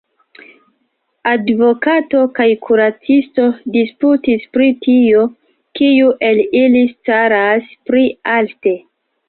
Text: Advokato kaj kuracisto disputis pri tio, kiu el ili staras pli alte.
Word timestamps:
Advokato 1.31 2.21
kaj 2.39 2.47
kuracisto 2.63 3.45
disputis 3.77 4.49
pri 4.57 4.71
tio, 4.87 5.29
kiu 5.81 6.11
el 6.31 6.45
ili 6.65 6.85
staras 6.97 7.73
pli 7.91 8.07
alte. 8.41 8.79